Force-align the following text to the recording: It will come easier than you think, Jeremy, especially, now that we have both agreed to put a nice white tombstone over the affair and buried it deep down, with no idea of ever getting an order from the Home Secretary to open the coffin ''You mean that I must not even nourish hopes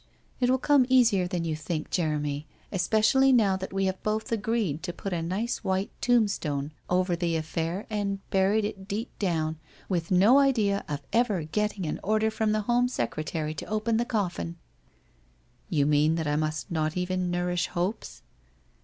It 0.39 0.49
will 0.49 0.57
come 0.57 0.87
easier 0.89 1.27
than 1.27 1.43
you 1.43 1.55
think, 1.55 1.91
Jeremy, 1.91 2.47
especially, 2.71 3.31
now 3.31 3.55
that 3.55 3.71
we 3.71 3.85
have 3.85 4.01
both 4.01 4.31
agreed 4.31 4.81
to 4.81 4.91
put 4.93 5.13
a 5.13 5.21
nice 5.21 5.63
white 5.63 5.91
tombstone 6.01 6.71
over 6.89 7.15
the 7.15 7.35
affair 7.35 7.85
and 7.87 8.27
buried 8.31 8.65
it 8.65 8.87
deep 8.87 9.11
down, 9.19 9.59
with 9.87 10.09
no 10.09 10.39
idea 10.39 10.83
of 10.89 11.03
ever 11.13 11.43
getting 11.43 11.85
an 11.85 11.99
order 12.01 12.31
from 12.31 12.51
the 12.51 12.61
Home 12.61 12.87
Secretary 12.87 13.53
to 13.53 13.65
open 13.67 13.97
the 13.97 14.03
coffin 14.05 14.55
''You 15.69 15.85
mean 15.85 16.15
that 16.15 16.25
I 16.25 16.35
must 16.35 16.71
not 16.71 16.97
even 16.97 17.29
nourish 17.29 17.67
hopes 17.67 18.23